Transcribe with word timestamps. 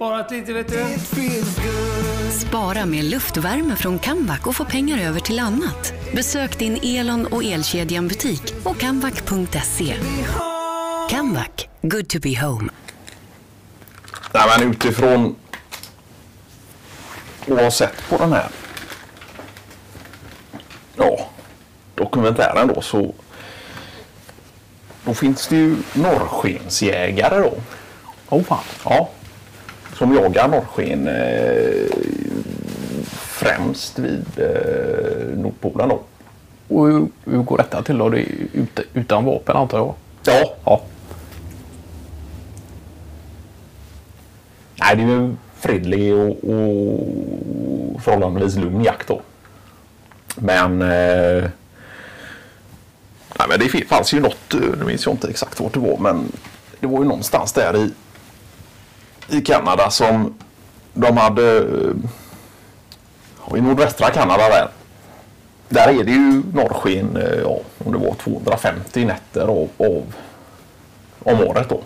sparat 0.00 0.30
lite 0.30 0.52
vet 0.52 0.68
du. 0.68 0.84
Spara 2.30 2.86
med 2.86 3.04
luftvärme 3.04 3.76
från 3.76 3.98
Kamvac 3.98 4.46
och 4.46 4.56
få 4.56 4.64
pengar 4.64 4.98
över 4.98 5.20
till 5.20 5.38
annat. 5.38 5.92
Besök 6.14 6.58
din 6.58 6.78
Elon 6.82 7.26
och 7.26 7.44
Elkedjan 7.44 8.08
butik 8.08 8.54
och 8.64 8.78
kamvac.se. 8.78 9.94
Kamvac, 11.10 11.68
good 11.82 12.08
to 12.08 12.18
be 12.22 12.40
home. 12.40 12.70
Nej, 14.32 14.42
men 14.58 14.70
utifrån 14.70 15.36
att 17.40 17.60
ha 17.60 17.70
sett 17.70 18.08
på 18.08 18.16
den 18.16 18.32
här 18.32 18.48
ja, 20.96 21.30
dokumentären 21.94 22.68
då 22.74 22.82
så 22.82 23.14
då 25.04 25.14
finns 25.14 25.46
det 25.46 25.56
ju 25.56 25.76
norrskensjägare 25.92 27.38
då. 27.38 27.54
Oh 28.28 28.42
fan. 28.42 28.64
Ja, 28.84 29.10
som 30.00 30.14
jagar 30.14 30.48
norrsken 30.48 31.08
eh, 31.08 31.86
främst 33.06 33.98
vid 33.98 34.24
eh, 34.36 35.38
Nordpolen 35.38 35.88
då. 35.88 36.00
Och 36.68 36.86
hur, 36.86 37.08
hur 37.24 37.42
går 37.42 37.56
detta 37.56 37.82
till 37.82 37.98
då? 37.98 38.08
Det 38.08 38.20
är 38.20 38.26
ut, 38.52 38.80
utan 38.94 39.24
vapen 39.24 39.56
antar 39.56 39.78
jag? 39.78 39.94
Ja, 40.24 40.54
Ja. 40.64 40.80
nej, 44.80 44.96
det 44.96 45.02
är 45.02 45.06
ju 45.06 45.34
fredlig 45.56 46.14
och, 46.14 46.44
och 46.44 48.02
förhållandevis 48.02 48.56
lugn 48.56 48.84
jakt 48.84 49.08
då. 49.08 49.20
Men, 50.36 50.82
eh, 50.82 51.44
nej, 53.38 53.48
men 53.48 53.58
det 53.58 53.88
fanns 53.88 54.14
ju 54.14 54.20
något, 54.20 54.54
nu 54.78 54.84
minns 54.86 55.06
jag 55.06 55.14
inte 55.14 55.28
exakt 55.28 55.60
vart 55.60 55.72
det 55.74 55.80
var, 55.80 55.96
men 55.98 56.32
det 56.80 56.86
var 56.86 56.98
ju 56.98 57.04
någonstans 57.08 57.52
där 57.52 57.76
i, 57.76 57.90
i 59.30 59.40
Kanada 59.40 59.90
som 59.90 60.34
de 60.94 61.16
hade, 61.16 61.58
eh, 61.58 61.94
i 63.56 63.60
nordvästra 63.60 64.10
Kanada 64.10 64.48
där. 64.48 64.68
Där 65.68 65.88
är 65.88 66.04
det 66.04 66.10
ju 66.10 66.42
norrsken, 66.52 67.16
eh, 67.16 67.40
ja, 67.40 67.58
om 67.84 67.92
det 67.92 67.98
var 67.98 68.14
250 68.14 69.04
nätter 69.04 69.42
av, 69.42 69.68
av 69.78 70.14
om 71.22 71.40
året 71.40 71.68
då. 71.68 71.80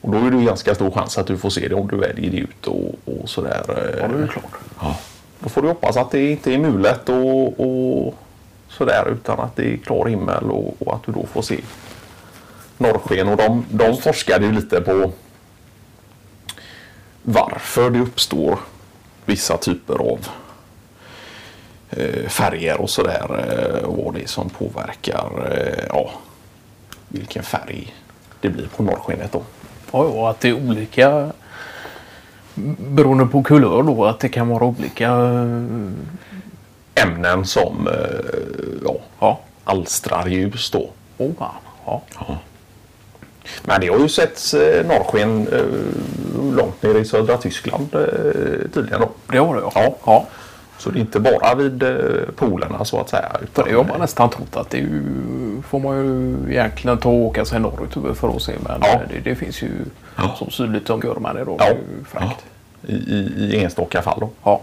Och 0.00 0.12
då 0.12 0.26
är 0.26 0.30
det 0.30 0.44
ganska 0.44 0.74
stor 0.74 0.90
chans 0.90 1.18
att 1.18 1.26
du 1.26 1.38
får 1.38 1.50
se 1.50 1.68
det 1.68 1.74
om 1.74 1.88
du 1.88 1.96
väljer 1.96 2.30
det 2.30 2.36
ut 2.36 2.66
och, 2.66 2.94
och 3.04 3.28
sådär. 3.28 3.62
Ja, 4.00 4.08
det 4.08 4.22
är 4.22 4.26
klart. 4.26 4.52
Ja. 4.80 4.96
Då 5.40 5.48
får 5.48 5.62
du 5.62 5.68
hoppas 5.68 5.96
att 5.96 6.10
det 6.10 6.30
inte 6.30 6.54
är 6.54 6.58
mulet 6.58 7.08
och, 7.08 7.60
och 7.60 8.14
sådär 8.68 9.08
utan 9.12 9.40
att 9.40 9.56
det 9.56 9.72
är 9.72 9.76
klar 9.76 10.06
himmel 10.06 10.50
och, 10.50 10.74
och 10.78 10.94
att 10.94 11.02
du 11.06 11.12
då 11.12 11.26
får 11.26 11.42
se 11.42 11.60
norrsken. 12.78 13.28
Och 13.28 13.36
de, 13.36 13.64
de 13.70 13.96
forskade 13.96 14.46
ju 14.46 14.52
lite 14.52 14.80
på 14.80 15.12
varför 17.22 17.90
det 17.90 17.98
uppstår 18.00 18.58
vissa 19.24 19.56
typer 19.56 19.94
av 19.94 20.26
eh, 21.90 22.28
färger 22.28 22.80
och 22.80 22.90
sådär. 22.90 23.44
Eh, 23.48 23.84
och 23.84 24.04
vad 24.04 24.14
det 24.14 24.22
är 24.22 24.26
som 24.26 24.50
påverkar 24.50 25.52
eh, 25.52 25.84
ja, 25.88 26.10
vilken 27.08 27.42
färg 27.42 27.94
det 28.40 28.48
blir 28.48 28.66
på 28.76 28.82
norrskenet 28.82 29.32
då. 29.32 29.42
Ja, 29.92 29.98
och 29.98 30.30
att 30.30 30.40
det 30.40 30.48
är 30.48 30.54
olika 30.54 31.32
beroende 32.78 33.26
på 33.26 33.42
kulör 33.42 33.82
då. 33.82 34.04
Att 34.04 34.20
det 34.20 34.28
kan 34.28 34.48
vara 34.48 34.64
olika. 34.64 35.10
Ämnen 36.94 37.44
som 37.44 37.88
ja, 38.84 38.94
Ja. 39.20 39.40
alstrar 39.64 40.26
ljus 40.26 40.70
då. 40.70 40.90
Oh 41.18 41.30
fan. 41.38 41.54
Ja. 41.86 42.02
Men 43.64 43.80
det 43.80 43.88
har 43.88 43.98
ju 43.98 44.08
setts 44.08 44.54
eh, 44.54 44.86
norrsken 44.86 45.48
eh, 45.52 46.56
långt 46.56 46.82
ner 46.82 46.94
i 46.94 47.04
södra 47.04 47.36
Tyskland 47.36 47.94
eh, 47.94 48.00
tydligen 48.74 49.00
då. 49.00 49.08
Det 49.32 49.38
har 49.38 49.54
det 49.54 49.60
ja. 49.60 49.72
Ja. 49.74 49.96
ja. 50.06 50.26
Så 50.78 50.90
det 50.90 50.98
är 50.98 51.00
inte 51.00 51.20
bara 51.20 51.54
vid 51.54 51.84
polerna 52.36 52.84
så 52.84 53.00
att 53.00 53.08
säga. 53.08 53.28
För 53.32 53.42
Utan, 53.44 53.64
det 53.68 53.74
har 53.74 53.84
man 53.84 54.00
nästan 54.00 54.30
trott 54.30 54.56
att 54.56 54.70
det 54.70 54.76
är 54.78 54.80
ju, 54.82 55.02
får 55.68 55.78
man 55.80 55.96
ju 55.96 56.36
egentligen 56.52 56.98
ta 56.98 57.08
och 57.08 57.14
åka 57.14 57.44
sig 57.44 57.60
norrut 57.60 58.18
för 58.18 58.36
att 58.36 58.42
se. 58.42 58.52
Men 58.60 58.80
Ja. 58.80 59.00
det, 59.08 59.30
det 59.30 59.34
finns 59.34 59.62
ju 59.62 59.70
Ja. 60.16 60.34
som 60.38 60.50
sydligt 60.50 60.86
som 60.86 61.00
gör 61.04 61.14
man 61.14 61.34
det 61.34 61.44
då. 61.44 61.56
Ja. 61.58 61.64
Är 61.66 61.76
fräckt. 62.08 62.44
I, 62.86 62.92
i, 62.94 63.50
I 63.52 63.64
enstaka 63.64 64.02
fall 64.02 64.20
då. 64.20 64.30
Ja. 64.44 64.62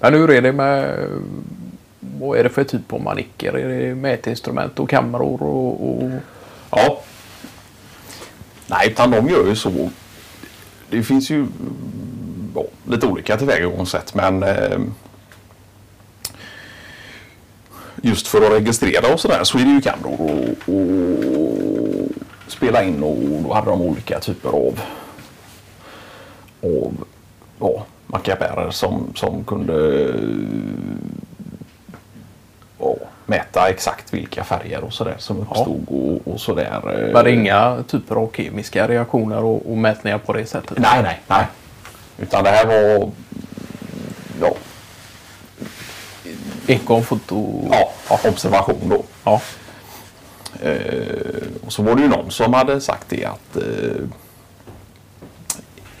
Men 0.00 0.14
hur 0.14 0.30
är 0.30 0.42
det 0.42 0.52
med 0.52 0.96
vad 2.00 2.38
är 2.38 2.42
det 2.44 2.50
för 2.50 2.64
typ 2.64 2.92
av 2.92 3.00
manicker? 3.02 3.52
Är 3.58 3.68
det 3.68 3.94
mätinstrument 3.94 4.78
och 4.78 4.90
kameror 4.90 5.42
och, 5.42 5.88
och 5.88 6.10
Ja. 6.70 7.00
Nej, 8.72 8.90
utan 8.90 9.10
de 9.10 9.28
gör 9.28 9.46
ju 9.46 9.56
så. 9.56 9.90
Det 10.90 11.02
finns 11.02 11.30
ju 11.30 11.46
ja, 12.54 12.64
lite 12.88 13.06
olika 13.06 13.36
tillvägagångssätt 13.36 14.14
men 14.14 14.42
eh, 14.42 14.80
just 18.02 18.26
för 18.26 18.46
att 18.46 18.52
registrera 18.52 19.14
och 19.14 19.20
sådär 19.20 19.44
så 19.44 19.58
är 19.58 19.64
det 19.64 19.70
ju 19.70 19.80
kameror 19.80 20.20
och, 20.20 20.74
och 20.74 22.08
spela 22.48 22.84
in 22.84 23.02
och 23.02 23.42
då 23.42 23.54
hade 23.54 23.70
de 23.70 23.82
olika 23.82 24.20
typer 24.20 24.48
av 24.48 24.80
av 26.62 27.04
ja, 27.60 27.86
mackapärer 28.06 28.70
som, 28.70 29.12
som 29.14 29.44
kunde 29.44 30.08
mäta 33.26 33.68
exakt 33.68 34.14
vilka 34.14 34.44
färger 34.44 34.84
och 34.84 34.92
sådär 34.92 35.14
som 35.18 35.40
uppstod 35.40 35.84
och, 35.88 36.32
och 36.32 36.40
sådär. 36.40 37.06
eh. 37.08 37.14
var 37.14 37.24
det 37.24 37.30
inga 37.32 37.84
typer 37.88 38.14
av 38.16 38.30
kemiska 38.36 38.88
reaktioner 38.88 39.44
och, 39.44 39.70
och 39.70 39.76
mätningar 39.78 40.18
på 40.18 40.32
det 40.32 40.46
sättet? 40.46 40.78
Nej, 40.78 41.02
nej, 41.02 41.20
nej. 41.26 41.46
Utan 42.18 42.44
det 42.44 42.50
här 42.50 42.66
var 42.66 43.10
ja, 44.40 44.54
Ekonfoto? 46.66 47.68
ja, 47.70 48.18
observation 48.24 48.88
då. 48.88 49.02
ja. 49.24 49.40
Eh, 50.62 51.46
och 51.66 51.72
så 51.72 51.82
var 51.82 51.94
det 51.94 52.02
ju 52.02 52.08
någon 52.08 52.30
som 52.30 52.54
hade 52.54 52.80
sagt 52.80 53.08
det 53.08 53.24
att 53.24 53.56
eh, 53.56 54.02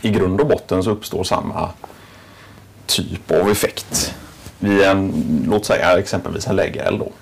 i 0.00 0.10
grund 0.10 0.40
och 0.40 0.46
botten 0.46 0.82
så 0.82 0.90
uppstår 0.90 1.24
samma 1.24 1.68
typ 2.86 3.30
av 3.30 3.50
effekt 3.50 4.14
vid 4.62 4.82
en, 4.82 5.12
låt 5.50 5.64
säga 5.66 5.98
exempelvis 5.98 6.46
en 6.46 6.56
lägereld 6.56 6.98
då. 6.98 7.12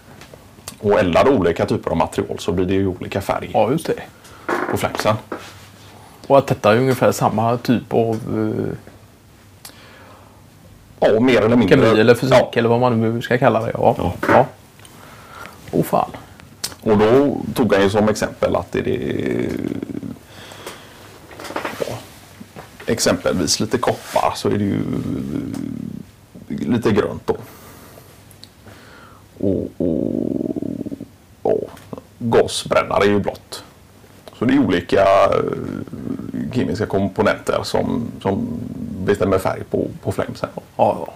Och 0.81 0.99
eldar 1.01 1.29
olika 1.29 1.67
typer 1.67 1.91
av 1.91 1.97
material 1.97 2.39
så 2.39 2.53
blir 2.53 2.67
det 2.67 2.75
ju 2.75 2.87
olika 2.87 3.21
färg 3.21 3.51
ja, 3.55 3.71
just 3.73 3.87
det. 3.87 4.03
på 4.71 4.77
flämsen. 4.77 5.15
Och 6.27 6.39
att 6.39 6.47
detta 6.47 6.73
är 6.73 6.77
ungefär 6.77 7.13
samma 7.13 7.57
typ 7.57 7.93
av 7.95 8.15
eh, 8.15 8.77
Ja, 11.01 11.21
mer 11.21 11.43
eller 11.43 11.57
mindre. 11.57 11.77
kemi 11.87 12.01
eller 12.01 12.15
fysik 12.15 12.33
Ja. 12.41 12.51
eller 12.55 12.69
vad 12.69 12.81
man 12.81 13.01
nu 13.01 13.23
ska 13.23 13.39
kalla 13.39 13.61
det. 13.61 13.71
Ja. 13.75 13.95
Ja. 13.99 14.13
ja. 14.29 14.47
Oh 15.73 15.83
fan. 15.85 16.11
Och 16.83 16.99
då 16.99 17.37
tog 17.55 17.73
han 17.75 17.83
ju 17.83 17.91
som 17.91 18.09
exempel 18.09 18.57
att 18.57 18.73
det 18.73 18.79
är 18.79 19.51
ja, 21.89 21.95
exempelvis 22.87 23.61
lite 23.61 23.79
koppar 23.79 24.33
så 24.37 24.49
är 24.49 24.53
det 24.59 24.65
ju 24.65 24.81
lite 26.71 26.91
grönt 26.91 27.27
då. 27.27 27.37
Och, 29.39 29.71
och 29.79 30.11
ja, 31.43 31.55
gasbrännare 32.19 33.05
är 33.05 33.09
ju 33.09 33.19
blått. 33.19 33.65
Så 34.39 34.45
det 34.45 34.55
är 34.55 34.59
olika 34.59 35.05
eh, 35.25 36.53
kemiska 36.53 36.87
komponenter 36.87 37.63
som, 37.63 38.11
som 38.23 38.49
bestämmer 39.05 39.39
färg 39.39 39.63
på, 39.71 39.89
på 40.03 40.13
flamesen. 40.13 40.49
Ja, 40.55 40.63
ja. 40.77 41.13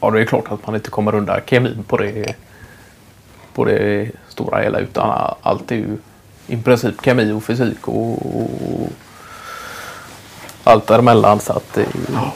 ja, 0.00 0.10
det 0.10 0.20
är 0.20 0.24
klart 0.24 0.52
att 0.52 0.66
man 0.66 0.76
inte 0.76 0.90
kommer 0.90 1.14
undan 1.14 1.40
kemin 1.46 1.84
på 1.88 1.96
det, 1.96 2.34
på 3.54 3.64
det 3.64 4.10
stora 4.28 4.62
hela 4.62 4.78
utan 4.78 5.34
allt 5.42 5.72
är 5.72 5.76
ju 5.76 5.96
i 6.46 6.56
princip 6.56 7.04
kemi 7.04 7.32
och 7.32 7.44
fysik 7.44 7.88
och, 7.88 8.12
och 8.12 8.88
allt 10.64 10.86
däremellan. 10.86 11.40
Så 11.40 11.52
att 11.52 11.72
det, 11.74 11.86
ja. 12.12 12.32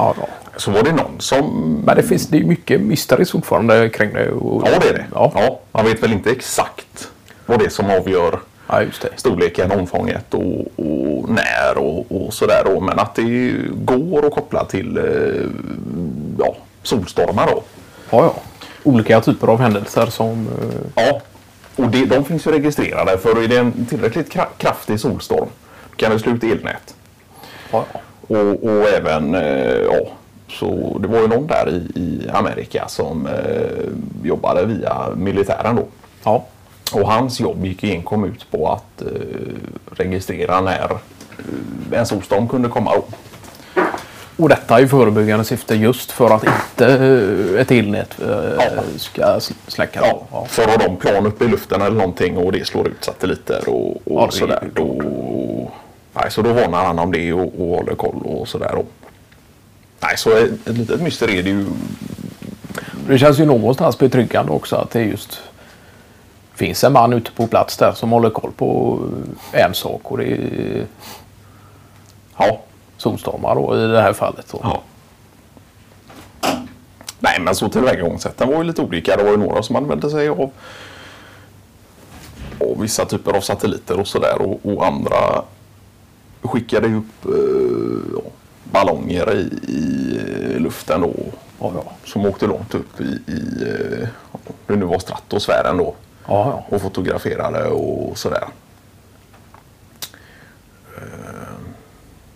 Ja, 0.00 0.14
ja. 0.20 0.26
Så 0.56 0.70
var 0.70 0.82
det 0.82 0.92
någon 0.92 1.20
som 1.20 1.74
Men 1.86 1.96
det 1.96 2.02
finns 2.02 2.26
det 2.28 2.38
är 2.38 2.44
mycket 2.44 2.80
mysteries 2.80 3.30
fortfarande 3.30 3.88
kring 3.88 4.12
det. 4.14 4.30
Och, 4.30 4.62
Ja, 4.68 4.78
det 4.80 4.88
är 4.88 4.92
det. 4.94 5.04
Ja, 5.14 5.32
Ja, 5.34 5.58
man 5.72 5.84
vet 5.84 6.02
väl 6.02 6.12
inte 6.12 6.30
exakt 6.30 7.10
vad 7.46 7.58
det 7.58 7.64
är 7.64 7.68
som 7.70 7.90
avgör 7.90 8.38
ja 8.68 8.82
storleken, 9.16 9.72
omfånget 9.72 10.34
och, 10.34 10.60
och 10.76 11.28
när 11.28 11.78
och, 11.78 12.06
och 12.12 12.34
sådär 12.34 12.62
då. 12.64 12.80
Men 12.80 12.98
att 12.98 13.14
det 13.14 13.52
går 13.74 14.26
att 14.26 14.32
koppla 14.34 14.64
till 14.64 14.96
eh, 14.98 15.04
ja, 16.38 16.56
solstormar 16.82 17.46
då. 17.46 17.62
Ja, 18.10 18.24
ja. 18.24 18.34
Olika 18.82 19.20
typer 19.20 19.46
av 19.48 19.60
händelser 19.60 20.06
som... 20.06 20.48
eh, 20.48 21.04
Ja, 21.04 21.20
och 21.76 21.88
det, 21.90 22.04
de 22.06 22.24
finns 22.24 22.46
ju 22.46 22.50
registrerade 22.50 23.18
för 23.18 23.42
är 23.44 23.48
det 23.48 23.56
en 23.56 23.86
tillräckligt 23.86 24.32
kra- 24.34 24.46
kraftig 24.58 25.00
solstorm 25.00 25.48
kan 25.96 26.10
det 26.12 26.18
slå 26.18 26.32
ut 26.32 26.44
elnät. 26.44 26.94
Ja, 27.72 27.84
ja. 27.92 28.00
Och, 28.30 28.64
och 28.64 28.88
även, 28.88 29.34
eh, 29.34 29.72
ja, 29.72 30.00
så 30.48 30.98
det 31.02 31.08
var 31.08 31.20
ju 31.20 31.28
någon 31.28 31.46
där 31.46 31.68
i, 31.68 32.00
i 32.00 32.28
Amerika 32.32 32.88
som 32.88 33.26
eh, 33.26 34.22
jobbade 34.24 34.64
via 34.66 35.06
militären 35.16 35.76
då. 35.76 35.84
ja. 36.24 36.44
Och 36.92 37.12
hans 37.12 37.40
jobb 37.40 37.64
gick 37.66 37.84
enkom 37.84 38.24
ut 38.24 38.50
på 38.50 38.68
att 38.72 39.02
eh, 39.02 39.08
registrera 39.90 40.60
när 40.60 40.90
eh, 40.90 41.98
en 41.98 42.06
solstorm 42.06 42.48
kunde 42.48 42.68
komma. 42.68 42.92
Då. 42.94 43.02
Och 44.36 44.48
detta 44.48 44.78
är 44.78 44.82
i 44.84 44.88
förebyggande 44.88 45.44
syfte 45.44 45.74
just 45.74 46.10
för 46.12 46.30
att 46.34 46.44
inte 46.44 46.86
eh, 47.54 47.60
ett 47.60 47.70
elnät 47.70 48.20
eh, 48.20 48.62
ska 48.96 49.22
sl- 49.22 49.52
släcka. 49.66 50.00
Ja, 50.02 50.22
Ja. 50.32 50.44
För 50.48 50.66
har 50.66 50.78
de 50.78 50.96
plan 50.96 51.26
uppe 51.26 51.44
i 51.44 51.48
luften 51.48 51.80
eller 51.82 51.96
någonting 51.96 52.36
och 52.38 52.52
det 52.52 52.66
slår 52.66 52.88
ut 52.88 53.04
satelliter 53.04 53.68
och, 53.68 53.90
och 53.90 54.00
Ja, 54.04 54.30
sådär. 54.30 54.68
Då, 54.74 55.02
nej, 56.12 56.30
så 56.30 56.42
då 56.42 56.52
varnar 56.52 56.84
han 56.84 56.98
om 56.98 57.12
det 57.12 57.32
och, 57.32 57.60
och 57.60 57.76
håller 57.76 57.94
koll 57.94 58.22
och 58.24 58.48
sådär. 58.48 58.84
Nej, 60.00 60.16
så 60.16 60.30
ett, 60.30 60.68
ett 60.68 60.76
litet 60.76 61.00
myster 61.00 61.30
är 61.30 61.42
det 61.42 61.50
ju. 61.50 61.66
Det 63.08 63.18
känns 63.18 63.38
ju 63.38 63.44
någonstans 63.44 63.98
betryggande 63.98 64.52
också 64.52 64.76
att 64.76 64.90
det 64.90 65.02
just 65.02 65.40
finns 66.54 66.84
en 66.84 66.92
man 66.92 67.12
ute 67.12 67.30
på 67.30 67.46
plats 67.46 67.76
där 67.76 67.92
som 67.92 68.10
håller 68.10 68.30
koll 68.30 68.52
på 68.56 68.98
en 69.52 69.74
sak 69.74 70.10
och 70.10 70.18
det 70.18 70.24
är 70.24 70.86
Ja, 72.38 72.60
solstormar 72.96 73.54
då 73.54 73.76
i 73.76 73.86
det 73.86 74.02
här 74.02 74.12
fallet. 74.12 74.46
Då. 74.52 74.58
Ja. 74.62 74.82
Nej, 77.18 77.40
men 77.40 77.54
så 77.54 77.68
tillvägagångssätten 77.68 78.48
var 78.48 78.56
ju 78.56 78.64
lite 78.64 78.82
olika. 78.82 79.16
Det 79.16 79.22
var 79.22 79.30
ju 79.30 79.36
några 79.36 79.62
som 79.62 79.76
använde 79.76 80.10
sig 80.10 80.28
av, 80.28 80.50
av 82.60 82.80
vissa 82.80 83.04
typer 83.04 83.32
av 83.36 83.40
satelliter 83.40 84.00
och 84.00 84.06
sådär 84.06 84.42
och, 84.42 84.60
och 84.62 84.86
andra 84.86 85.42
skickade 86.42 86.94
upp 86.94 87.24
eh, 87.24 88.22
ballonger 88.64 89.34
i, 89.34 89.72
i 89.72 90.58
luften 90.58 91.00
då, 91.00 91.14
Ja, 91.60 91.72
ja. 91.74 91.92
som 92.04 92.26
åkte 92.26 92.46
långt 92.46 92.74
upp 92.74 93.00
i, 93.00 93.04
i 93.32 93.62
eh, 94.02 94.08
det 94.66 94.76
nu 94.76 94.84
var 94.84 94.98
stratosfären 94.98 95.76
då 95.76 95.94
Ja, 96.28 96.64
och 96.68 96.82
fotograferade 96.82 97.64
och 97.68 98.18
sådär. 98.18 98.44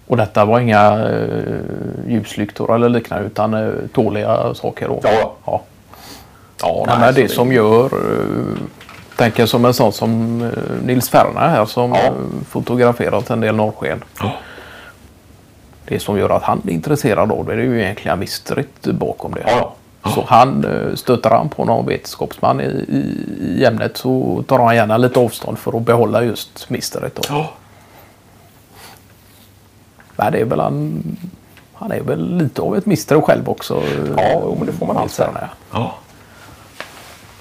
Och 0.07 0.17
detta 0.17 0.45
var 0.45 0.61
inga 0.61 1.09
eh, 1.09 1.55
ljuslyktor 2.09 2.75
eller 2.75 2.89
liknande 2.89 3.27
utan 3.27 3.55
eh, 3.55 3.71
tåliga 3.93 4.55
saker. 4.55 4.89
Då. 4.89 5.01
Ja, 5.03 5.35
ja. 5.47 5.63
ja. 6.61 6.97
Nej, 7.01 7.15
så 7.15 7.21
det 7.21 7.29
som 7.29 7.53
gör, 7.53 7.85
eh, 7.85 8.57
tänker 9.17 9.47
som 9.47 9.65
en 9.65 9.75
sån 9.75 9.93
som 9.93 10.43
eh, 10.43 10.49
Nils 10.87 11.09
Ferner 11.09 11.49
här 11.49 11.65
som 11.65 11.93
Ja. 11.93 11.99
eh, 11.99 12.13
fotograferat 12.49 13.31
en 13.31 13.41
del 13.41 13.57
norrsken. 13.57 14.05
Ja. 14.21 14.33
Det 15.87 16.01
som 16.01 16.19
gör 16.19 16.31
att 16.31 16.43
han 16.43 16.63
är 16.67 16.71
intresserad 16.73 17.33
av 17.33 17.47
det, 17.47 17.55
det 17.57 17.63
är 17.63 17.67
ju 17.67 17.83
egentligen 17.83 18.19
mistret 18.19 18.83
bakom 18.87 19.35
det. 19.35 19.45
Ja. 19.47 19.75
Så 20.15 20.25
han 20.29 20.65
eh, 20.65 20.95
stöter 20.95 21.31
han 21.31 21.49
på 21.49 21.65
någon 21.65 21.87
vetenskapsman 21.87 22.61
i, 22.61 22.65
i, 22.65 23.27
i 23.61 23.65
ämnet 23.65 23.97
så 23.97 24.45
tar 24.49 24.59
han 24.59 24.77
gärna 24.77 24.97
lite 24.97 25.21
avstånd 25.21 25.59
för 25.59 25.77
att 25.77 25.83
behålla 25.83 26.23
just. 26.25 26.67
Då. 26.69 27.23
Ja. 27.29 27.51
Men 30.17 30.33
det 30.33 30.39
är 30.41 30.45
väl 30.45 30.61
han, 30.61 31.03
han 31.75 31.93
är 31.93 32.01
väl 32.01 32.37
lite 32.37 32.63
av 32.63 32.77
ett 32.77 32.87
mister 32.87 33.21
själv 33.21 33.49
också. 33.49 33.83
Ja, 34.17 34.55
men 34.59 34.67
det 34.67 34.73
får 34.73 34.87
man 34.87 34.97
allt 34.97 35.13
säga. 35.13 35.49
Ja. 35.73 35.95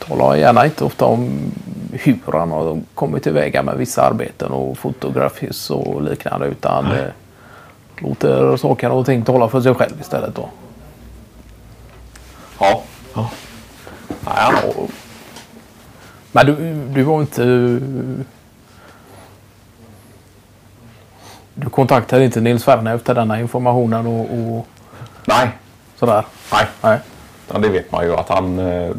Talar 0.08 0.36
gärna 0.36 0.66
inte 0.66 0.84
ofta 0.84 1.06
om 1.06 1.52
hur 1.92 2.32
han 2.32 2.52
har 2.52 2.82
kommit 2.94 3.24
tillväga 3.24 3.64
med 3.64 3.78
vissa 3.78 4.02
arbeten 4.02 4.52
och 4.52 4.78
fotografis 4.78 5.70
och 5.70 6.02
liknande 6.02 6.48
utan 6.48 6.86
eh, 6.92 7.06
låter 7.98 8.58
saker 8.58 8.92
och 8.92 9.06
ting 9.06 9.22
tala 9.26 9.50
för 9.50 9.62
sig 9.62 9.74
själv 9.74 10.02
istället 10.02 10.36
då. 10.36 10.50
Ja. 12.60 12.82
ja. 13.14 13.30
Har 14.24 14.54
Men 16.32 16.46
du, 16.46 16.74
du 16.94 17.04
var 17.04 17.22
inte... 17.22 17.44
Du 21.56 21.70
kontaktade 21.70 22.26
inte 22.26 22.42
Nils 22.42 22.68
Werner 22.68 22.96
efter 22.96 23.16
denna 23.16 23.40
informationen 23.40 24.08
och, 24.08 24.20
och 24.34 24.68
Nej, 25.26 25.50
sådär? 26.00 26.26
nej. 26.52 26.66
Nej. 26.82 27.00
Ja, 27.54 27.60
det 27.60 27.70
vet 27.70 27.92
man 27.92 28.06
ju 28.06 28.16
att 28.16 28.30
han, 28.30 28.60
eh, 28.60 28.92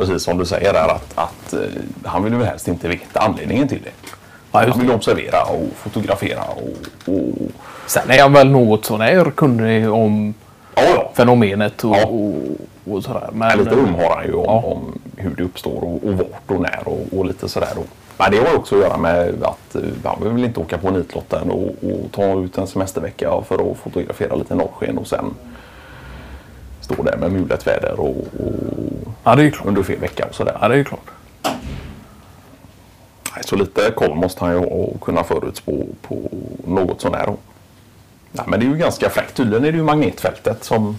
precis 0.00 0.22
som 0.22 0.38
du 0.38 0.46
säger 0.46 0.72
där, 0.72 0.88
att, 0.88 1.12
att 1.14 1.52
eh, 1.52 1.60
han 2.04 2.24
vill 2.24 2.32
ju 2.32 2.44
helst 2.44 2.68
inte 2.68 2.88
veta 2.88 3.20
anledningen 3.20 3.68
till 3.68 3.82
det. 3.84 3.90
Ja, 4.52 4.64
han 4.68 4.80
vill 4.80 4.90
observera 4.90 5.42
och 5.42 5.68
fotografera 5.76 6.42
och, 6.42 7.12
och 7.14 7.34
Sen 7.86 8.10
är 8.10 8.16
jag 8.16 8.30
väl 8.30 8.50
något 8.50 8.84
sånär 8.84 9.30
kunnig 9.36 9.90
om 9.90 10.34
ja, 10.74 10.82
ja. 10.94 11.10
fenomenet 11.14 11.84
och, 11.84 11.96
Ja. 11.96 12.06
och, 12.06 12.34
och 12.94 13.04
sådär. 13.04 13.28
Men, 13.32 13.58
lite 13.58 13.70
um 13.70 13.94
har 13.94 14.16
han 14.16 14.26
ju 14.26 14.34
om, 14.34 14.64
om 14.64 15.00
hur 15.16 15.36
det 15.36 15.42
uppstår 15.42 15.84
och, 15.84 16.04
och 16.04 16.12
vart 16.12 16.50
och 16.50 16.60
när 16.60 16.82
och, 17.18 17.24
lite 17.24 17.48
sådär. 17.48 17.72
Och, 17.76 17.86
men 18.18 18.30
det 18.30 18.38
har 18.38 18.56
också 18.56 18.74
att 18.74 18.82
göra 18.82 18.96
med 18.96 19.42
att 19.42 19.74
eh, 19.74 19.82
han 20.04 20.34
vill 20.34 20.44
inte 20.44 20.60
åka 20.60 20.78
på 20.78 20.90
nitlotten 20.90 21.50
och, 21.50 21.90
och 21.90 22.12
ta 22.12 22.40
ut 22.40 22.58
en 22.58 22.66
semestervecka 22.66 23.30
för 23.48 23.70
att 23.70 23.78
fotografera 23.78 24.34
lite 24.34 24.54
norrsken 24.54 24.98
och 24.98 25.06
sen 25.06 25.34
stå 26.80 27.02
där 27.02 27.16
med 27.16 27.32
mulet 27.32 27.66
väder 27.66 28.00
och, 28.00 28.16
och 28.16 28.79
Ja, 29.24 29.34
det 29.34 29.42
är 29.42 29.44
ju 29.44 29.50
klart. 29.50 29.66
under 29.66 29.82
fel 29.82 29.98
vecka 29.98 30.26
och 30.26 30.34
sådär. 30.34 30.56
Ja, 30.60 30.68
det 30.68 30.74
är 30.74 30.78
ju 30.78 30.84
klart. 30.84 31.10
Så 33.44 33.56
lite 33.56 33.90
koll 33.90 34.14
måste 34.14 34.44
han 34.44 34.54
ju 34.54 34.58
ha 34.58 34.66
och 34.66 35.00
kunna 35.00 35.24
förutspå 35.24 35.86
på 36.02 36.30
något 36.66 37.00
sånär. 37.00 37.26
Nej, 38.32 38.44
men 38.48 38.60
det 38.60 38.66
är 38.66 38.68
ju 38.70 38.76
ganska 38.76 39.10
fräckt. 39.10 39.34
Tydligen 39.36 39.64
är 39.64 39.72
det 39.72 39.78
ju 39.78 39.84
magnetfältet 39.84 40.64
som 40.64 40.98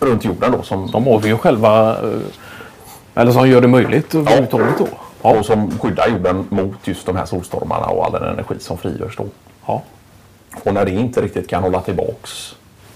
runt 0.00 0.24
jorden 0.24 0.52
då 0.52 0.62
som, 0.62 0.90
De 0.90 1.08
avgör 1.08 1.36
själva, 1.36 1.98
eh, 1.98 2.20
eller 3.14 3.32
som 3.32 3.48
gör 3.48 3.60
det 3.60 3.68
möjligt 3.68 4.14
överhuvudtaget 4.14 4.78
då. 4.78 4.88
Ja. 5.22 5.38
och 5.38 5.46
som 5.46 5.78
skyddar 5.78 6.08
jorden 6.08 6.46
mot 6.48 6.86
just 6.88 7.06
de 7.06 7.16
här 7.16 7.26
solstormarna 7.26 7.86
och 7.86 8.04
all 8.04 8.12
den 8.12 8.22
energi 8.22 8.54
som 8.58 8.78
frigörs 8.78 9.16
då. 9.16 9.26
Ja. 9.66 9.82
Och 10.64 10.74
när 10.74 10.84
det 10.84 10.90
inte 10.90 11.22
riktigt 11.22 11.48
kan 11.48 11.62
hålla 11.62 11.80
tillbaks 11.80 12.54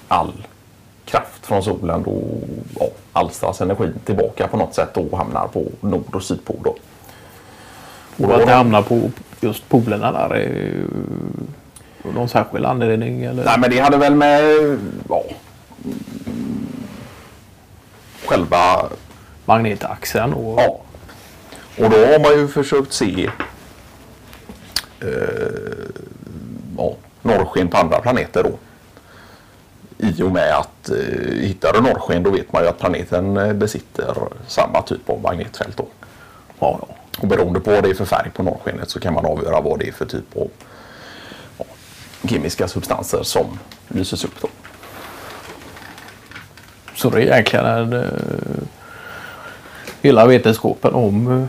all 0.08 0.46
kraft 1.14 1.46
från 1.46 1.62
solen 1.62 2.02
då 2.02 2.22
ja, 2.78 2.87
alstras 3.12 3.61
energin 3.61 3.94
tillbaka 4.05 4.49
på 4.49 4.56
något 4.56 4.75
sätt 4.75 4.96
och 4.96 5.19
hamnar 5.19 5.49
på 5.49 5.64
nord 5.81 6.14
och 6.14 6.22
sydpol. 6.22 6.56
Då. 6.64 6.76
Och 8.26 8.34
att 8.34 8.46
det 8.46 8.52
hamnar 8.52 8.82
på 8.82 9.11
just 9.40 9.69
polerna 9.69 10.12
där 10.12 10.34
är 10.37 10.87
någon 12.14 12.28
särskild 12.28 12.66
anledning 12.66 13.25
eller? 13.25 13.44
Nej 13.44 13.58
men 13.58 13.70
det 13.70 13.78
hade 13.78 13.96
väl 13.96 14.14
med 14.14 14.43
ja, 15.08 15.22
själva 18.26 18.88
Magnetaxeln 19.44 20.33
och... 20.33 20.61
Ja. 20.61 20.80
Och 21.85 21.90
då 21.90 21.97
har 21.97 22.21
man 22.21 22.40
ju 22.40 22.49
försökt 22.49 22.92
se 22.92 23.30
eh, 25.00 25.09
ja, 26.78 26.94
norrsken 27.23 27.68
på 27.68 27.76
andra 27.76 28.00
planeter 28.00 28.42
då. 28.42 28.50
I 30.04 30.23
och 30.23 30.32
med 30.32 30.56
att 30.56 30.90
eh, 30.90 31.34
hittar 31.40 31.73
du 31.73 31.80
norrsken 31.80 32.23
då 32.23 32.30
vet 32.30 32.52
man 32.52 32.62
ju 32.62 32.68
att 32.68 32.78
planeten 32.78 33.37
eh, 33.37 33.52
besitter 33.52 34.14
samma 34.46 34.82
typ 34.82 35.11
av 35.11 35.23
magnetfält 35.23 35.76
då. 35.76 35.87
Ja, 36.58 36.78
ja. 36.80 36.94
Och 37.18 37.28
beroende 37.28 37.61
på 37.61 37.70
vad 37.70 37.82
det 37.82 37.90
är 37.90 37.94
för 37.94 38.04
färg 38.04 38.30
på 38.30 38.42
norrskenet 38.42 38.90
så 38.90 39.00
kan 39.00 39.14
man 39.14 39.26
avgöra 39.26 39.61
vad 39.61 39.78
det 39.78 39.88
är 39.88 39.92
för 39.92 40.06
typ 40.06 40.37
av 40.37 40.50
ja, 41.58 41.64
kemiska 42.28 42.68
substanser 42.68 43.23
som 43.23 43.58
lyses 43.88 44.25
upp 44.25 44.40
då. 44.40 44.49
Så 46.94 47.11
det 47.11 47.18
är 47.18 47.23
egentligen 47.23 47.66
en, 47.66 47.92
eh, 47.92 48.08
hela 50.02 50.26
vetenskapen 50.26 50.94
om 50.94 51.42
eh, 51.42 51.46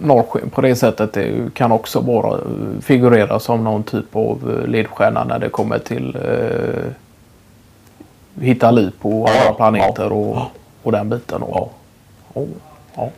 norrsken 0.00 0.50
på 0.50 0.60
det 0.60 0.76
sättet 0.76 1.12
det 1.12 1.54
kan 1.54 1.72
också 1.72 2.00
bara 2.00 2.40
figurera 2.80 3.40
som 3.40 3.64
någon 3.64 3.82
typ 3.82 4.16
av 4.16 4.64
ledstjärna 4.68 5.24
när 5.24 5.38
det 5.38 5.48
kommer 5.48 5.78
till 5.78 6.16
eh, 6.16 6.92
hitta 8.40 8.70
liv 8.70 8.92
på 9.00 9.28
Ja, 9.28 9.40
andra 9.40 9.52
planeter 9.54 10.02
ja. 10.04 10.10
och, 10.10 10.38
och 10.82 10.92
den 10.92 11.08
biten. 11.08 11.42
Och, 11.42 11.72
Ja. 12.34 12.42
Ja, 12.42 12.46
ja. 12.96 13.10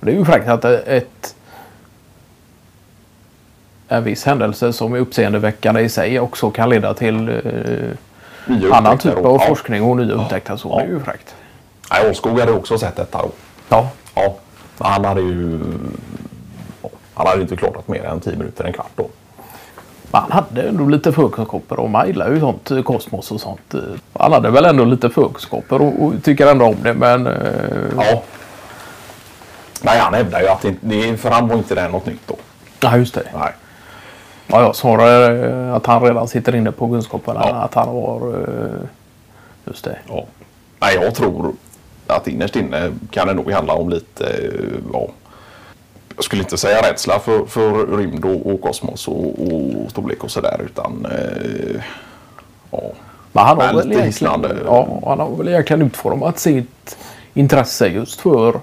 Det 0.00 0.10
är 0.10 0.14
ju 0.14 0.24
fräckt 0.24 0.48
att 0.48 0.64
ett, 0.64 1.34
en 3.88 4.04
viss 4.04 4.24
händelse 4.24 4.72
som 4.72 4.94
är 4.94 4.98
uppseendeväckande 4.98 5.80
i 5.80 5.88
sig 5.88 6.20
också 6.20 6.50
kan 6.50 6.68
leda 6.70 6.94
till 6.94 7.28
eh, 7.28 8.76
annan 8.76 8.98
typ 8.98 9.14
och- 9.16 9.26
av 9.26 9.38
ja. 9.40 9.46
forskning 9.48 9.82
och 9.82 9.96
nya 9.96 10.14
upptäckter. 10.14 10.56
Så 10.56 10.68
Ja. 10.68 10.76
det 10.76 10.82
är 10.82 10.88
ju 10.88 11.00
fräckt. 11.00 11.34
Åskog 12.10 12.40
hade 12.40 12.52
också 12.52 12.78
sett 12.78 12.96
detta 12.96 13.18
då. 13.22 13.30
Ja. 13.68 13.88
Ja, 14.14 14.34
han 14.78 15.04
hade 15.04 15.20
ju 15.20 15.60
ja, 16.82 16.88
han 17.14 17.26
hade 17.26 17.42
inte 17.42 17.56
klarat 17.56 17.88
mer 17.88 18.04
än 18.04 18.20
10 18.20 18.36
minuter, 18.36 18.64
en 18.64 18.72
kvart 18.72 18.90
då. 18.96 19.08
Men 20.12 20.22
han 20.22 20.32
hade 20.32 20.62
ändå 20.68 20.84
lite 20.84 21.12
förkunskaper 21.12 21.80
och 21.80 21.90
man 21.90 22.06
gillar 22.06 22.30
ju 22.30 22.40
sånt 22.40 22.70
eh, 22.70 22.82
kosmos 22.82 23.30
och 23.30 23.40
sånt. 23.40 23.74
eh. 23.74 23.80
Han 24.12 24.32
hade 24.32 24.50
väl 24.50 24.64
ändå 24.64 24.84
lite 24.84 25.10
förkunskaper 25.10 25.82
och, 25.82 26.02
och 26.04 26.12
tycker 26.22 26.46
ändå 26.46 26.64
om 26.64 26.76
det 26.82 26.94
men 26.94 27.26
eh, 27.26 27.32
Ja. 27.96 28.22
Nej, 29.82 29.98
han 29.98 30.14
hävdar 30.14 30.40
ju 30.40 30.48
att 30.48 30.64
det, 30.80 31.16
för 31.16 31.30
han 31.30 31.48
var 31.48 31.56
inte 31.56 31.74
det 31.74 31.88
något 31.88 32.06
nytt 32.06 32.26
då. 32.26 32.36
ja, 32.80 32.96
just 32.96 33.14
det. 33.14 33.22
Nej. 33.34 33.52
Ja, 34.46 34.62
ja, 34.62 34.72
snarare 34.72 35.48
eh, 35.68 35.74
att 35.74 35.86
han 35.86 36.02
redan 36.02 36.28
sitter 36.28 36.54
inne 36.54 36.72
på 36.72 36.88
kunskaperna 36.88 37.40
Ja. 37.48 37.54
att 37.54 37.74
han 37.74 37.88
har 37.88 38.34
eh, 38.42 38.88
just 39.64 39.84
det. 39.84 39.96
Ja. 40.08 40.24
Nej, 40.80 40.98
jag 41.02 41.14
tror 41.14 41.52
att 42.06 42.28
innerst 42.28 42.56
inne 42.56 42.92
kan 43.10 43.26
det 43.26 43.34
nog 43.34 43.50
handla 43.52 43.72
om 43.74 43.88
lite, 43.88 44.26
eh, 44.26 44.78
ja, 44.92 45.06
jag 46.16 46.24
skulle 46.24 46.42
inte 46.42 46.58
säga 46.58 46.90
rädsla 46.90 47.18
för, 47.18 47.46
för 47.46 47.86
rymd 47.96 48.24
och, 48.24 48.54
och 48.54 48.60
kosmos 48.60 49.08
och, 49.08 49.26
och 49.26 49.90
storlek 49.90 50.24
och 50.24 50.30
sådär 50.30 50.60
utan 50.64 51.06
eh, 51.06 51.82
ja, 52.70 52.82
Men 53.32 53.44
han 53.44 53.56
har, 53.60 53.74
väl 53.74 53.92
egentligen, 53.92 54.58
ja, 54.64 55.00
han 55.06 55.20
har 55.20 55.36
väl 55.36 55.48
egentligen 55.48 55.82
utformat 55.82 56.38
sitt 56.38 56.96
intresse 57.34 57.86
just 57.88 58.20
för 58.20 58.60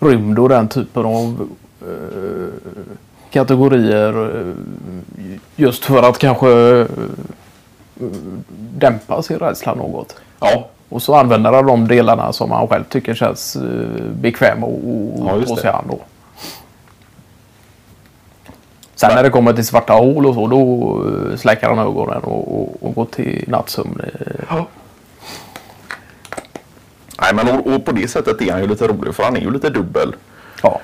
rymd 0.00 0.38
och 0.38 0.48
den 0.48 0.68
typen 0.68 1.06
av 1.06 1.48
eh, 1.82 2.72
kategorier. 3.30 4.38
eh, 4.38 4.54
just 5.56 5.84
för 5.84 6.02
att 6.02 6.18
kanske 6.18 6.50
eh, 6.50 6.86
dämpa 8.58 9.22
sin 9.22 9.38
rädsla 9.38 9.74
något. 9.74 10.16
ja, 10.40 10.68
Och 10.88 11.02
så 11.02 11.14
använder 11.14 11.52
han 11.52 11.66
de 11.66 11.88
delarna 11.88 12.32
som 12.32 12.50
han 12.50 12.68
själv 12.68 12.84
tycker 12.84 13.14
känns 13.14 13.56
eh, 13.56 13.62
bekväm 14.12 14.64
och, 14.64 14.72
och 15.22 15.42
Ja, 15.48 15.56
sig 15.56 15.70
an 15.70 15.84
då. 15.90 15.98
Sen 18.94 19.14
när 19.14 19.22
det 19.22 19.30
kommer 19.30 19.52
till 19.52 19.66
svarta 19.66 19.92
hål 19.92 20.26
och 20.26 20.34
så 20.34 20.46
då 20.46 21.02
eh, 21.06 21.36
släcker 21.36 21.68
han 21.68 21.78
ögonen 21.78 22.22
och, 22.22 22.60
och, 22.62 22.76
och 22.80 22.94
går 22.94 23.04
till 23.04 23.44
nattsömn. 23.48 24.02
Ja. 24.48 24.66
Nej, 27.20 27.34
men 27.34 27.48
och, 27.58 27.66
och 27.74 27.84
på 27.84 27.92
det 27.92 28.08
sättet 28.08 28.40
är 28.42 28.52
han 28.52 28.60
ju 28.60 28.66
lite 28.68 28.86
rolig 28.86 29.14
för 29.14 29.22
han 29.22 29.36
är 29.36 29.40
ju 29.40 29.50
lite 29.50 29.70
dubbel. 29.70 30.14
Ja. 30.62 30.80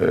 Eh, 0.00 0.08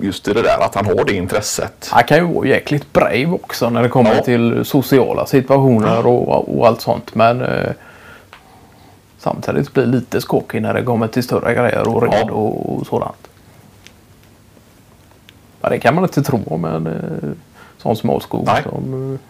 Just 0.00 0.28
i 0.28 0.32
det 0.32 0.42
där 0.42 0.58
att 0.60 0.74
han 0.74 0.86
har 0.86 1.04
det 1.04 1.12
intresset. 1.14 1.88
Han 1.92 2.04
kan 2.04 2.18
ju 2.18 2.34
vara 2.34 2.46
jäkligt 2.46 2.92
brave 2.92 3.26
också 3.26 3.70
när 3.70 3.82
det 3.82 3.88
kommer 3.88 4.14
Ja. 4.14 4.22
till 4.22 4.64
sociala 4.64 5.26
situationer 5.26 6.06
och, 6.06 6.58
och 6.58 6.66
allt 6.66 6.80
sånt. 6.80 7.14
Men 7.14 7.40
eh, 7.42 7.70
samtidigt 9.26 9.72
blir 9.74 9.86
lite 9.86 10.20
skakig 10.20 10.62
när 10.62 10.74
det 10.74 10.82
kommer 10.82 11.08
till 11.08 11.22
större 11.22 11.54
grejer 11.54 11.88
och 11.88 12.02
rymd 12.02 12.14
Ja. 12.28 12.32
och, 12.32 12.86
sådant. 12.86 13.28
Ja, 15.60 15.68
det 15.68 15.78
kan 15.78 15.94
man 15.94 16.04
inte 16.04 16.22
tro 16.22 16.42
om 16.46 16.64
en 16.64 16.86
eh, 16.86 17.30
sån 17.78 17.96
småskog 17.96 18.48
som 18.62 19.14
eh, 19.14 19.20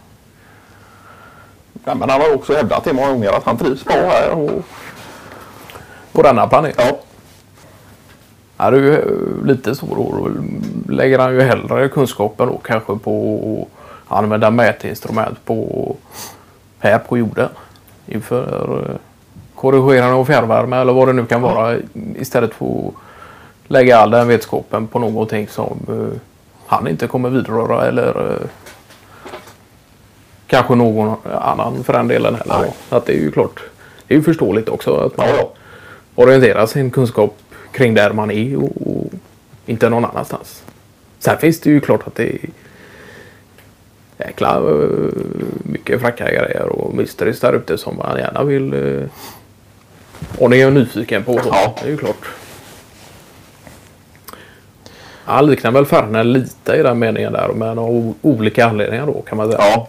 Ja, 1.84 1.94
men 1.94 2.10
han 2.10 2.20
har 2.20 2.34
också 2.34 2.54
hävdat 2.54 2.84
det 2.84 2.92
många 2.92 3.08
gånger 3.12 3.30
att 3.36 3.44
han 3.44 3.56
trivs 3.56 3.84
bra 3.84 3.94
här. 3.94 4.30
Och, 4.30 4.50
på 6.12 6.22
denna 6.22 6.46
planet. 6.46 6.74
ja, 6.78 6.98
Ja, 8.56 8.70
det 8.70 8.76
är 8.76 8.80
ju 8.80 8.94
eh, 8.94 9.46
lite 9.46 9.74
så 9.74 9.86
då. 9.86 9.94
Då 10.18 10.30
lägger 10.92 11.18
han 11.18 11.32
ju 11.34 11.40
hellre 11.40 11.88
kunskapen 11.88 12.48
då 12.48 12.58
kanske 12.58 12.96
på 12.96 13.66
att 14.08 14.18
använda 14.18 14.50
mätinstrument 14.50 15.44
på 15.44 15.96
här 16.78 16.98
på 16.98 17.18
jorden. 17.18 17.48
Inför 18.06 18.84
eh, 18.90 18.96
korrigerande 19.72 20.14
av 20.14 20.24
fjärrvärme 20.24 20.76
eller 20.76 20.92
vad 20.92 21.08
det 21.08 21.12
nu 21.12 21.26
kan 21.26 21.42
vara. 21.42 21.76
Istället 22.16 22.54
för 22.54 22.66
att 22.66 22.94
lägga 23.66 23.98
all 23.98 24.10
den 24.10 24.28
vetskapen 24.28 24.86
på 24.86 24.98
någonting 24.98 25.48
som 25.48 25.78
eh, 25.88 26.20
han 26.66 26.88
inte 26.88 27.06
kommer 27.06 27.30
vidröra 27.30 27.86
eller 27.86 28.32
eh, 28.32 28.48
kanske 30.46 30.74
någon 30.74 31.16
annan 31.40 31.84
för 31.84 31.92
den 31.92 32.08
delen 32.08 32.34
heller. 32.34 32.70
Så 32.88 32.96
att 32.96 33.06
det 33.06 33.12
är 33.12 33.20
ju 33.20 33.30
klart. 33.30 33.60
Det 34.06 34.14
är 34.14 34.18
ju 34.18 34.24
förståeligt 34.24 34.68
också 34.68 34.96
att 34.96 35.16
man 35.16 35.28
ja, 35.28 35.34
ja. 35.38 35.52
orientera 36.14 36.66
sin 36.66 36.90
kunskap 36.90 37.36
kring 37.72 37.94
där 37.94 38.12
man 38.12 38.30
är 38.30 38.56
och, 38.56 38.86
och 38.86 39.10
inte 39.66 39.88
någon 39.88 40.04
annanstans. 40.04 40.62
Sen 41.18 41.38
finns 41.38 41.60
det 41.60 41.70
ju 41.70 41.80
klart 41.80 42.06
att 42.06 42.14
det 42.14 42.34
är 42.34 42.48
jäkla 44.18 44.56
eh, 44.56 45.12
mycket 45.62 46.00
fräcka 46.00 46.24
grejer 46.24 46.66
och 46.66 46.94
mysteries 46.94 47.40
där 47.40 47.52
ute 47.52 47.78
som 47.78 47.96
man 47.96 48.18
gärna 48.18 48.44
vill 48.44 48.74
uh, 48.74 49.06
och 50.38 50.50
ni 50.50 50.60
är 50.60 50.70
nyfiken 50.70 51.24
på. 51.24 51.32
Så. 51.32 51.48
Ja. 51.48 51.74
Det 51.80 51.86
är 51.86 51.90
ju 51.90 51.96
klart. 51.96 52.26
Han 55.24 55.46
liknar 55.46 55.70
väl 55.70 55.86
Ferne 55.86 56.24
lite 56.24 56.72
i 56.72 56.82
den 56.82 56.98
meningen 56.98 57.32
där 57.32 57.48
men 57.48 57.78
av 57.78 58.14
olika 58.22 58.66
anledningar 58.66 59.06
då 59.06 59.22
kan 59.22 59.38
man 59.38 59.46
säga. 59.46 59.58
Ja. 59.60 59.88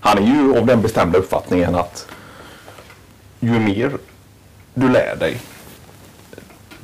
Han 0.00 0.18
är 0.18 0.22
ju 0.22 0.58
av 0.58 0.66
den 0.66 0.82
bestämda 0.82 1.18
uppfattningen 1.18 1.74
att 1.74 2.06
ju 3.40 3.58
mer 3.58 3.92
du 4.74 4.88
lär 4.88 5.16
dig 5.16 5.40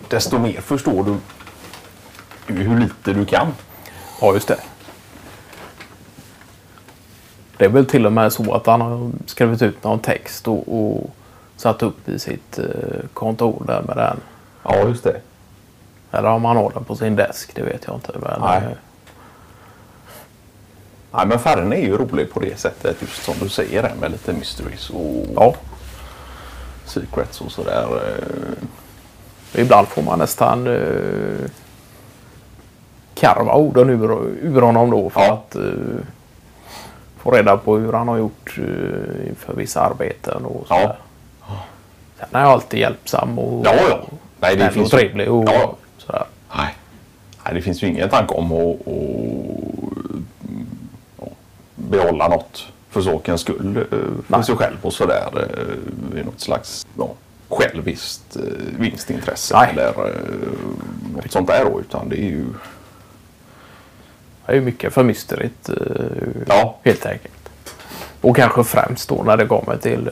desto 0.08 0.38
mer 0.38 0.60
förstår 0.60 1.04
du 1.04 1.16
hur 2.54 2.80
lite 2.80 3.12
du 3.12 3.24
kan. 3.24 3.46
Ja, 4.20 4.34
just 4.34 4.48
det. 4.48 4.60
Det 7.56 7.64
är 7.64 7.68
väl 7.68 7.86
till 7.86 8.06
och 8.06 8.12
med 8.12 8.32
så 8.32 8.54
att 8.54 8.66
han 8.66 8.80
har 8.80 9.10
skrivit 9.26 9.62
ut 9.62 9.84
någon 9.84 9.98
text 9.98 10.48
och, 10.48 10.64
och 10.68 11.10
satt 11.56 11.82
upp 11.82 12.08
i 12.08 12.18
sitt 12.18 12.58
eh, 12.58 12.64
kontor 13.14 13.62
där 13.66 13.82
med 13.82 13.96
den. 13.96 14.16
Ja, 14.62 14.88
just 14.88 15.04
det. 15.04 15.20
Eller 16.12 16.28
om 16.28 16.44
han 16.44 16.56
har 16.56 16.70
den 16.74 16.84
på 16.84 16.96
sin 16.96 17.16
desk, 17.16 17.54
det 17.54 17.62
vet 17.62 17.84
jag 17.86 17.94
inte. 17.96 18.12
Men, 18.14 18.40
Nej. 18.40 18.56
eh, 18.56 18.68
Nej, 21.12 21.26
men 21.26 21.38
Färne 21.38 21.76
är 21.76 21.80
ju 21.80 21.96
rolig 21.96 22.32
på 22.32 22.40
det 22.40 22.58
sättet, 22.60 22.96
just 23.00 23.22
som 23.24 23.34
du 23.40 23.48
säger, 23.48 23.92
med 24.00 24.10
lite 24.10 24.32
mysteries 24.32 24.90
och 24.90 25.26
ja, 25.36 25.54
secrets 26.84 27.40
och 27.40 27.52
sådär. 27.52 27.86
eh. 29.54 29.60
ibland 29.62 29.88
får 29.88 30.02
man 30.02 30.18
nästan 30.18 30.66
eh, 30.66 31.50
karva 33.14 33.54
orden 33.54 33.90
ur, 33.90 34.26
ur 34.42 34.60
honom 34.60 34.90
då 34.90 35.10
för 35.10 35.20
Ja. 35.20 35.32
att 35.32 35.54
eh, 35.56 35.62
få 37.18 37.30
reda 37.30 37.56
på 37.56 37.76
hur 37.76 37.92
han 37.92 38.08
har 38.08 38.16
gjort 38.16 38.58
eh, 38.58 39.28
inför 39.28 39.54
vissa 39.54 39.80
arbeten 39.80 40.44
och 40.44 40.66
sådär. 40.66 40.96
Sen 42.18 42.28
är 42.32 42.38
han 42.40 42.50
alltid 42.52 42.80
hjälpsam 42.80 43.38
och 43.38 43.66
Ja, 43.66 43.74
ja. 43.90 44.00
Nej, 44.40 44.56
det 44.56 44.70
finns 44.70 44.92
och 44.92 44.98
trevlig 44.98 45.30
och 45.32 45.44
Ja, 45.48 45.76
sådär. 45.98 46.24
Nej. 46.56 46.74
Nej, 47.44 47.54
det 47.54 47.62
finns 47.62 47.82
ju 47.82 47.86
ingen 47.86 48.08
tanke 48.08 48.34
om 48.34 48.52
att, 48.52 48.76
ja, 51.18 51.26
behålla 51.74 52.28
något 52.28 52.66
för 52.90 53.00
sakens 53.00 53.40
skull 53.40 53.76
eh, 53.76 53.82
för 53.90 54.12
Nej. 54.26 54.44
sig 54.44 54.56
själv 54.56 54.76
och 54.82 54.92
sådär. 54.92 55.28
eh, 56.14 56.20
I 56.20 56.24
något 56.24 56.40
slags 56.40 56.86
ja, 56.98 57.08
själviskt 57.48 58.36
eh, 58.36 58.42
vinstintresse 58.78 59.56
Nej. 59.56 59.70
eller 59.72 59.92
något 61.14 61.32
sånt 61.32 61.46
där 61.46 61.64
då. 61.64 61.80
Utan 61.80 62.08
det 62.08 62.16
är 62.20 62.24
ju... 62.30 62.44
Det 64.46 64.52
är 64.52 64.56
ju 64.56 64.60
mycket 64.62 64.94
för 64.94 65.02
mysteryt 65.04 65.68
eh, 65.68 65.74
Ja. 66.48 66.76
helt 66.84 67.06
enkelt. 67.06 67.32
Och 68.20 68.36
kanske 68.36 68.64
främst 68.64 69.08
då 69.08 69.22
när 69.22 69.36
det 69.36 69.46
kommer 69.46 69.76
till 69.76 70.10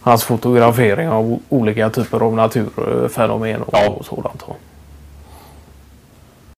hans 0.00 0.24
fotografering 0.24 1.08
av 1.08 1.38
olika 1.48 1.90
typer 1.90 2.20
av 2.20 2.34
naturfenomen 2.34 3.62
och, 3.62 3.74
Ja. 3.74 3.88
och 3.88 4.04
sådant. 4.04 4.44